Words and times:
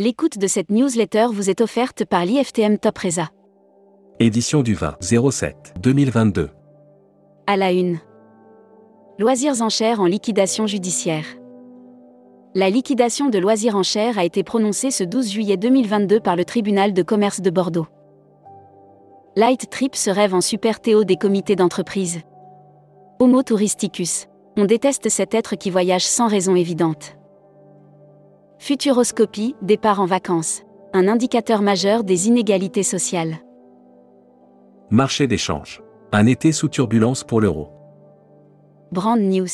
L'écoute 0.00 0.38
de 0.38 0.46
cette 0.46 0.70
newsletter 0.70 1.26
vous 1.32 1.50
est 1.50 1.60
offerte 1.60 2.04
par 2.04 2.24
l'IFTM 2.24 2.78
Top 2.78 2.98
Reza. 2.98 3.30
Édition 4.20 4.62
du 4.62 4.74
20 4.74 4.96
07 5.00 5.74
2022. 5.80 6.50
À 7.48 7.56
la 7.56 7.72
une. 7.72 7.98
Loisirs 9.18 9.60
en 9.60 9.68
chair 9.68 10.00
en 10.00 10.04
liquidation 10.04 10.68
judiciaire. 10.68 11.24
La 12.54 12.70
liquidation 12.70 13.28
de 13.28 13.40
loisirs 13.40 13.74
en 13.74 13.82
chair 13.82 14.20
a 14.20 14.24
été 14.24 14.44
prononcée 14.44 14.92
ce 14.92 15.02
12 15.02 15.32
juillet 15.32 15.56
2022 15.56 16.20
par 16.20 16.36
le 16.36 16.44
tribunal 16.44 16.92
de 16.92 17.02
commerce 17.02 17.40
de 17.40 17.50
Bordeaux. 17.50 17.88
Light 19.34 19.68
Trip 19.68 19.96
se 19.96 20.10
rêve 20.10 20.32
en 20.32 20.40
super 20.40 20.78
Théo 20.78 21.02
des 21.02 21.16
comités 21.16 21.56
d'entreprise. 21.56 22.20
Homo 23.18 23.42
touristicus. 23.42 24.28
On 24.56 24.64
déteste 24.64 25.08
cet 25.08 25.34
être 25.34 25.56
qui 25.56 25.70
voyage 25.70 26.06
sans 26.06 26.28
raison 26.28 26.54
évidente. 26.54 27.17
Futuroscopie, 28.60 29.54
départ 29.62 30.00
en 30.00 30.06
vacances. 30.06 30.62
Un 30.92 31.06
indicateur 31.06 31.62
majeur 31.62 32.02
des 32.02 32.26
inégalités 32.26 32.82
sociales. 32.82 33.36
Marché 34.90 35.28
d'échange. 35.28 35.80
Un 36.12 36.26
été 36.26 36.50
sous 36.50 36.68
turbulence 36.68 37.22
pour 37.22 37.40
l'euro. 37.40 37.70
Brand 38.90 39.20
News. 39.20 39.46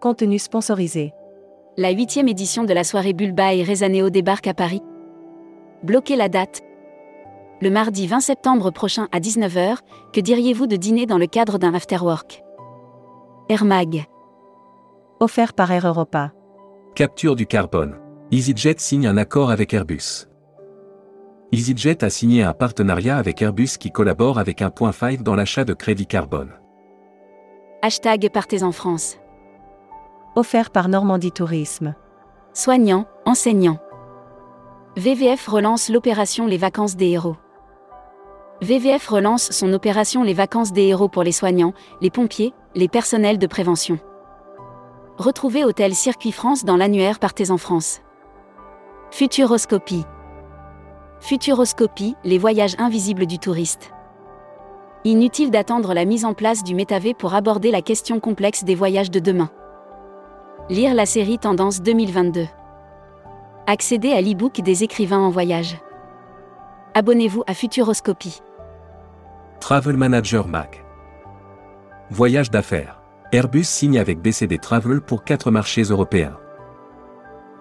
Contenu 0.00 0.38
sponsorisé. 0.38 1.12
La 1.78 1.92
huitième 1.92 2.28
édition 2.28 2.64
de 2.64 2.74
la 2.74 2.84
soirée 2.84 3.14
Bulba 3.14 3.54
et 3.54 3.64
Rezaneo 3.64 4.10
débarque 4.10 4.48
à 4.48 4.54
Paris. 4.54 4.82
Bloquez 5.82 6.16
la 6.16 6.28
date. 6.28 6.60
Le 7.62 7.70
mardi 7.70 8.06
20 8.06 8.20
septembre 8.20 8.70
prochain 8.70 9.08
à 9.12 9.18
19h, 9.18 9.78
que 10.12 10.20
diriez-vous 10.20 10.66
de 10.66 10.76
dîner 10.76 11.06
dans 11.06 11.18
le 11.18 11.26
cadre 11.26 11.56
d'un 11.58 11.72
afterwork? 11.72 12.42
Air 13.48 13.64
Mag. 13.64 14.04
Offert 15.20 15.54
par 15.54 15.72
Air 15.72 15.86
Europa. 15.86 16.32
Capture 16.94 17.34
du 17.34 17.44
carbone. 17.44 17.96
EasyJet 18.30 18.76
signe 18.78 19.08
un 19.08 19.16
accord 19.16 19.50
avec 19.50 19.74
Airbus. 19.74 20.28
EasyJet 21.50 22.04
a 22.04 22.08
signé 22.08 22.44
un 22.44 22.52
partenariat 22.52 23.16
avec 23.16 23.42
Airbus 23.42 23.70
qui 23.80 23.90
collabore 23.90 24.38
avec 24.38 24.62
un 24.62 24.70
point 24.70 24.92
5 24.92 25.24
dans 25.24 25.34
l'achat 25.34 25.64
de 25.64 25.74
crédit 25.74 26.06
carbone. 26.06 26.52
Hashtag 27.82 28.30
Partez 28.32 28.62
en 28.62 28.70
France. 28.70 29.16
Offert 30.36 30.70
par 30.70 30.88
Normandie 30.88 31.32
Tourisme. 31.32 31.96
Soignants, 32.52 33.08
enseignants. 33.26 33.80
VVF 34.96 35.48
relance 35.48 35.88
l'opération 35.88 36.46
Les 36.46 36.58
vacances 36.58 36.94
des 36.94 37.08
héros. 37.08 37.36
VVF 38.62 39.08
relance 39.08 39.50
son 39.50 39.72
opération 39.72 40.22
Les 40.22 40.32
vacances 40.32 40.72
des 40.72 40.84
héros 40.84 41.08
pour 41.08 41.24
les 41.24 41.32
soignants, 41.32 41.74
les 42.00 42.10
pompiers, 42.10 42.54
les 42.76 42.86
personnels 42.86 43.38
de 43.38 43.48
prévention. 43.48 43.98
Retrouvez 45.18 45.64
Hôtel 45.64 45.94
Circuit 45.94 46.32
France 46.32 46.64
dans 46.64 46.76
l'annuaire 46.76 47.20
Partez 47.20 47.52
en 47.52 47.56
France. 47.56 48.00
Futuroscopie. 49.12 50.04
Futuroscopie, 51.20 52.16
les 52.24 52.36
voyages 52.36 52.74
invisibles 52.78 53.26
du 53.26 53.38
touriste. 53.38 53.92
Inutile 55.04 55.52
d'attendre 55.52 55.94
la 55.94 56.04
mise 56.04 56.24
en 56.24 56.34
place 56.34 56.64
du 56.64 56.74
métavé 56.74 57.14
pour 57.14 57.34
aborder 57.34 57.70
la 57.70 57.80
question 57.80 58.18
complexe 58.18 58.64
des 58.64 58.74
voyages 58.74 59.12
de 59.12 59.20
demain. 59.20 59.50
Lire 60.68 60.94
la 60.94 61.06
série 61.06 61.38
Tendance 61.38 61.80
2022. 61.80 62.48
Accéder 63.68 64.10
à 64.10 64.20
l'e-book 64.20 64.62
des 64.62 64.82
écrivains 64.82 65.20
en 65.20 65.30
voyage. 65.30 65.78
Abonnez-vous 66.94 67.44
à 67.46 67.54
Futuroscopie. 67.54 68.42
Travel 69.60 69.96
Manager 69.96 70.48
Mag. 70.48 70.82
Voyage 72.10 72.50
d'affaires. 72.50 73.03
Airbus 73.34 73.64
signe 73.64 73.98
avec 73.98 74.22
BCD 74.22 74.58
Travel 74.58 75.00
pour 75.00 75.24
quatre 75.24 75.50
marchés 75.50 75.82
européens. 75.82 76.36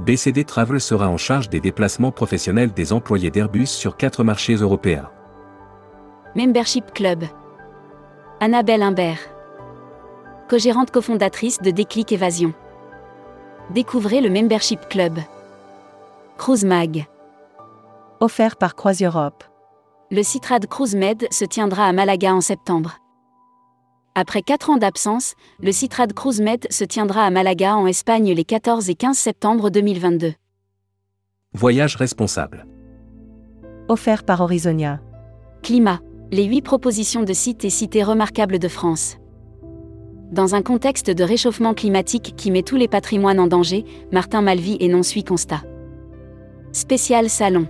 BCD 0.00 0.44
Travel 0.44 0.80
sera 0.80 1.10
en 1.10 1.18
charge 1.18 1.50
des 1.50 1.60
déplacements 1.60 2.10
professionnels 2.10 2.72
des 2.72 2.94
employés 2.94 3.30
d'Airbus 3.30 3.66
sur 3.66 3.98
quatre 3.98 4.24
marchés 4.24 4.54
européens. 4.54 5.10
Membership 6.34 6.94
Club. 6.94 7.24
Annabelle 8.40 8.80
Imbert. 8.80 9.18
Co-gérante 10.48 10.90
cofondatrice 10.90 11.60
de 11.60 11.70
Déclic 11.70 12.12
Évasion. 12.12 12.54
Découvrez 13.74 14.22
le 14.22 14.30
Membership 14.30 14.88
Club. 14.88 15.18
Cruise 16.38 16.64
Mag. 16.64 17.04
Offert 18.20 18.56
par 18.56 18.74
Croise 18.74 19.02
Europe. 19.02 19.44
Le 20.10 20.22
Citrad 20.22 20.66
Cruise 20.66 20.96
Med 20.96 21.26
se 21.30 21.44
tiendra 21.44 21.84
à 21.84 21.92
Malaga 21.92 22.32
en 22.32 22.40
septembre. 22.40 22.96
Après 24.20 24.42
4 24.42 24.70
ans 24.70 24.78
d'absence, 24.78 25.34
le 25.62 25.70
Citrad 25.70 26.12
Cruise 26.12 26.40
Med 26.40 26.66
se 26.70 26.82
tiendra 26.82 27.24
à 27.24 27.30
Malaga 27.30 27.76
en 27.76 27.86
Espagne 27.86 28.32
les 28.32 28.42
14 28.42 28.90
et 28.90 28.96
15 28.96 29.16
septembre 29.16 29.70
2022. 29.70 30.32
Voyage 31.52 31.94
responsable. 31.94 32.66
Offert 33.86 34.24
par 34.24 34.40
Horizonia. 34.40 35.00
Climat. 35.62 36.00
Les 36.32 36.42
8 36.42 36.62
propositions 36.62 37.22
de 37.22 37.32
sites 37.32 37.64
et 37.64 37.70
cités 37.70 38.02
remarquables 38.02 38.58
de 38.58 38.66
France. 38.66 39.18
Dans 40.32 40.56
un 40.56 40.62
contexte 40.62 41.12
de 41.12 41.22
réchauffement 41.22 41.72
climatique 41.72 42.34
qui 42.36 42.50
met 42.50 42.64
tous 42.64 42.74
les 42.74 42.88
patrimoines 42.88 43.38
en 43.38 43.46
danger, 43.46 43.84
Martin 44.10 44.42
Malvy 44.42 44.78
énonce 44.80 45.12
8 45.12 45.22
constats. 45.22 45.62
Spécial 46.72 47.30
Salon. 47.30 47.68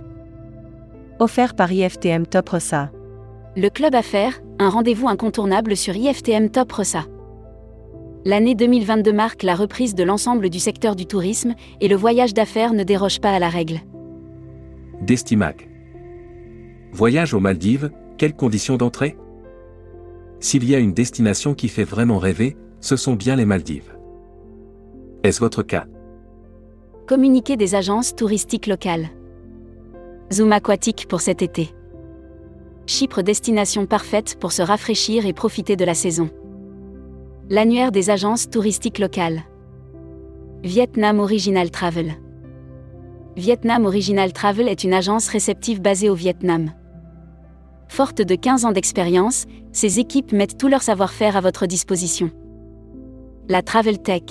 Offert 1.19 1.53
par 1.53 1.71
IFTM 1.71 2.25
Top 2.25 2.49
Rossa. 2.49 2.89
Le 3.55 3.69
Club 3.69 3.93
Affaires, 3.93 4.41
un 4.59 4.69
rendez-vous 4.69 5.07
incontournable 5.07 5.77
sur 5.77 5.95
IFTM 5.95 6.49
Top 6.49 6.73
Ressa. 6.73 7.05
L'année 8.25 8.55
2022 8.55 9.13
marque 9.13 9.43
la 9.43 9.55
reprise 9.55 9.95
de 9.95 10.03
l'ensemble 10.03 10.49
du 10.49 10.59
secteur 10.59 10.97
du 10.97 11.05
tourisme 11.05 11.55
et 11.79 11.87
le 11.87 11.95
voyage 11.95 12.33
d'affaires 12.33 12.73
ne 12.73 12.83
déroge 12.83 13.21
pas 13.21 13.31
à 13.31 13.39
la 13.39 13.47
règle. 13.47 13.79
Destimag. 15.01 15.69
Voyage 16.91 17.33
aux 17.33 17.39
Maldives, 17.39 17.91
quelles 18.17 18.35
conditions 18.35 18.75
d'entrée? 18.75 19.17
S'il 20.41 20.69
y 20.69 20.75
a 20.75 20.79
une 20.79 20.93
destination 20.93 21.53
qui 21.53 21.69
fait 21.69 21.85
vraiment 21.85 22.17
rêver, 22.17 22.57
ce 22.81 22.97
sont 22.97 23.13
bien 23.13 23.37
les 23.37 23.45
Maldives. 23.45 23.97
Est-ce 25.23 25.39
votre 25.39 25.63
cas? 25.63 25.85
Communiquer 27.07 27.55
des 27.55 27.75
agences 27.75 28.13
touristiques 28.13 28.67
locales. 28.67 29.07
Zoom 30.33 30.51
aquatique 30.51 31.07
pour 31.07 31.21
cet 31.21 31.41
été. 31.41 31.73
Chypre 32.89 33.21
destination 33.21 33.85
parfaite 33.85 34.37
pour 34.39 34.51
se 34.51 34.63
rafraîchir 34.63 35.27
et 35.27 35.31
profiter 35.31 35.75
de 35.75 35.85
la 35.85 35.93
saison. 35.93 36.31
L'annuaire 37.47 37.91
des 37.91 38.09
agences 38.09 38.49
touristiques 38.49 38.97
locales. 38.97 39.43
Vietnam 40.63 41.19
Original 41.19 41.69
Travel. 41.69 42.13
Vietnam 43.37 43.85
Original 43.85 44.33
Travel 44.33 44.67
est 44.67 44.83
une 44.83 44.95
agence 44.95 45.27
réceptive 45.27 45.83
basée 45.83 46.09
au 46.09 46.15
Vietnam. 46.15 46.71
Forte 47.89 48.23
de 48.23 48.33
15 48.33 48.65
ans 48.65 48.71
d'expérience, 48.71 49.45
ses 49.71 49.99
équipes 49.99 50.31
mettent 50.31 50.57
tout 50.57 50.67
leur 50.67 50.81
savoir-faire 50.81 51.37
à 51.37 51.41
votre 51.41 51.67
disposition. 51.67 52.31
La 53.49 53.61
Travel 53.61 54.01
Tech. 54.01 54.23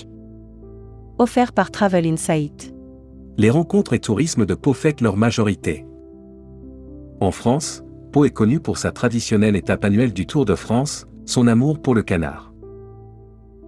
Offert 1.20 1.52
par 1.52 1.70
Travel 1.70 2.08
Insight. 2.08 2.74
Les 3.36 3.50
rencontres 3.50 3.92
et 3.92 4.00
tourisme 4.00 4.46
de 4.46 4.54
Pau 4.56 4.72
fêtent 4.72 5.00
leur 5.00 5.16
majorité. 5.16 5.86
En 7.20 7.30
France, 7.30 7.84
Pau 8.12 8.24
est 8.24 8.30
connu 8.30 8.58
pour 8.58 8.78
sa 8.78 8.90
traditionnelle 8.90 9.54
étape 9.54 9.84
annuelle 9.84 10.14
du 10.14 10.26
Tour 10.26 10.46
de 10.46 10.54
France, 10.54 11.06
son 11.26 11.46
amour 11.46 11.80
pour 11.80 11.94
le 11.94 12.02
canard. 12.02 12.54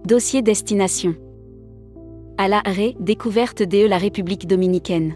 Dossier 0.03 0.41
destination. 0.41 1.13
À 2.39 2.47
la 2.47 2.61
Ré, 2.65 2.95
découverte 2.99 3.61
DE 3.61 3.87
la 3.87 3.99
République 3.99 4.47
dominicaine. 4.47 5.13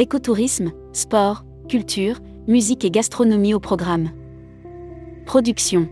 Écotourisme, 0.00 0.72
sport, 0.92 1.44
culture, 1.68 2.18
musique 2.48 2.84
et 2.84 2.90
gastronomie 2.90 3.54
au 3.54 3.60
programme. 3.60 4.10
Production. 5.24 5.88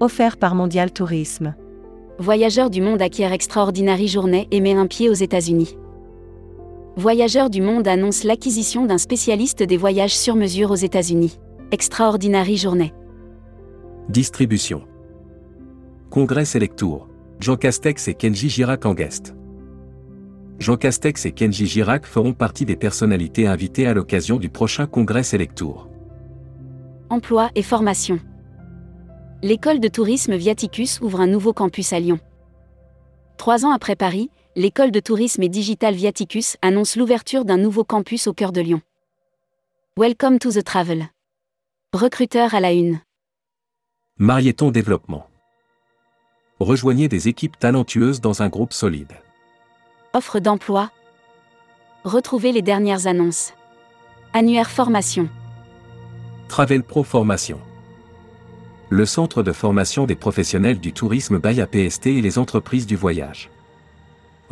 Offert 0.00 0.38
par 0.38 0.54
Mondial 0.54 0.90
Tourisme. 0.90 1.54
Voyageurs 2.18 2.70
du 2.70 2.80
monde 2.80 3.02
acquiert 3.02 3.32
extraordinaire 3.32 4.06
journée 4.06 4.48
et 4.50 4.60
met 4.62 4.74
un 4.74 4.86
pied 4.86 5.10
aux 5.10 5.14
États-Unis. 5.14 5.76
Voyageurs 6.96 7.50
du 7.50 7.60
monde 7.60 7.88
annonce 7.88 8.22
l'acquisition 8.22 8.86
d'un 8.86 8.98
spécialiste 8.98 9.64
des 9.64 9.76
voyages 9.76 10.16
sur 10.16 10.36
mesure 10.36 10.70
aux 10.70 10.76
États-Unis. 10.76 11.40
Extraordinary 11.72 12.56
journée. 12.56 12.94
Distribution. 14.08 14.84
Congrès 16.08 16.44
Selectour. 16.44 17.08
Jean 17.40 17.56
Castex 17.56 18.06
et 18.06 18.14
Kenji 18.14 18.48
Girac 18.48 18.86
en 18.86 18.94
guest. 18.94 19.34
Jean 20.60 20.76
Castex 20.76 21.26
et 21.26 21.32
Kenji 21.32 21.66
Girac 21.66 22.06
feront 22.06 22.32
partie 22.32 22.64
des 22.64 22.76
personnalités 22.76 23.48
invitées 23.48 23.88
à 23.88 23.94
l'occasion 23.94 24.36
du 24.36 24.48
prochain 24.48 24.86
Congrès 24.86 25.24
Selectour. 25.24 25.88
Emploi 27.10 27.50
et 27.56 27.62
formation. 27.62 28.20
L'école 29.42 29.80
de 29.80 29.88
tourisme 29.88 30.36
Viaticus 30.36 31.00
ouvre 31.00 31.20
un 31.20 31.26
nouveau 31.26 31.52
campus 31.52 31.92
à 31.92 31.98
Lyon. 31.98 32.20
Trois 33.36 33.64
ans 33.66 33.72
après 33.72 33.96
Paris, 33.96 34.30
l'école 34.56 34.92
de 34.92 35.00
tourisme 35.00 35.42
et 35.42 35.48
digital 35.48 35.94
Viaticus 35.94 36.56
annonce 36.62 36.96
l'ouverture 36.96 37.44
d'un 37.44 37.56
nouveau 37.56 37.82
campus 37.82 38.28
au 38.28 38.32
cœur 38.32 38.52
de 38.52 38.60
Lyon. 38.60 38.80
Welcome 39.98 40.38
to 40.38 40.52
the 40.52 40.62
travel. 40.62 41.08
Recruteur 41.92 42.54
à 42.54 42.60
la 42.60 42.72
une. 42.72 43.00
Marieton 44.16 44.70
Développement. 44.70 45.26
Rejoignez 46.60 47.08
des 47.08 47.26
équipes 47.26 47.58
talentueuses 47.58 48.20
dans 48.20 48.42
un 48.42 48.48
groupe 48.48 48.72
solide. 48.72 49.12
Offre 50.12 50.38
d'emploi. 50.38 50.90
Retrouvez 52.04 52.52
les 52.52 52.62
dernières 52.62 53.08
annonces. 53.08 53.54
Annuaire 54.34 54.70
formation. 54.70 55.28
Travel 56.48 56.84
Pro 56.84 57.02
Formation. 57.02 57.58
Le 58.88 59.04
centre 59.04 59.42
de 59.42 59.50
formation 59.50 60.06
des 60.06 60.14
professionnels 60.14 60.78
du 60.78 60.92
tourisme 60.92 61.40
by 61.40 61.60
APST 61.60 62.06
et 62.06 62.22
les 62.22 62.38
entreprises 62.38 62.86
du 62.86 62.94
voyage. 62.94 63.50